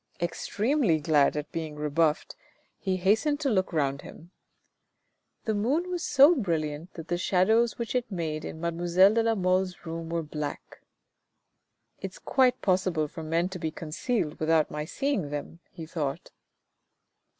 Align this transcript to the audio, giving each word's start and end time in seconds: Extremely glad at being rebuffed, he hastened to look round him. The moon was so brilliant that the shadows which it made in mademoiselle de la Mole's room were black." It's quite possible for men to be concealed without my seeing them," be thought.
Extremely 0.19 0.99
glad 0.99 1.37
at 1.37 1.51
being 1.51 1.75
rebuffed, 1.75 2.35
he 2.79 2.97
hastened 2.97 3.39
to 3.41 3.51
look 3.51 3.71
round 3.71 4.01
him. 4.01 4.31
The 5.45 5.53
moon 5.53 5.91
was 5.91 6.01
so 6.01 6.33
brilliant 6.33 6.95
that 6.95 7.07
the 7.07 7.19
shadows 7.19 7.77
which 7.77 7.93
it 7.93 8.11
made 8.11 8.43
in 8.43 8.59
mademoiselle 8.59 9.13
de 9.13 9.21
la 9.21 9.35
Mole's 9.35 9.85
room 9.85 10.09
were 10.09 10.23
black." 10.23 10.81
It's 12.01 12.17
quite 12.17 12.63
possible 12.63 13.07
for 13.07 13.21
men 13.21 13.47
to 13.49 13.59
be 13.59 13.69
concealed 13.69 14.39
without 14.39 14.71
my 14.71 14.85
seeing 14.85 15.29
them," 15.29 15.59
be 15.75 15.85
thought. 15.85 16.31